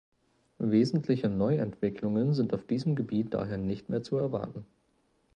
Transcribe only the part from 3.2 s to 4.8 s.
daher nicht mehr zu erwarten.